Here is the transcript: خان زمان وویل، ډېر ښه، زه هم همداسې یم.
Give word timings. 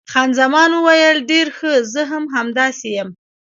خان 0.11 0.29
زمان 0.39 0.69
وویل، 0.73 1.17
ډېر 1.31 1.47
ښه، 1.57 1.71
زه 1.93 2.01
هم 2.11 2.23
همداسې 2.35 2.87
یم. 2.97 3.09